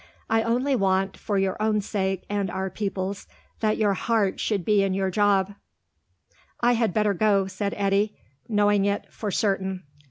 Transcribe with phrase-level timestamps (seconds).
[0.31, 3.27] I only want, for your own sake and our people's,
[3.59, 5.53] that your heart should be in your job."
[6.59, 8.17] "I had better go," said Eddy,
[8.49, 9.83] knowing it for certain.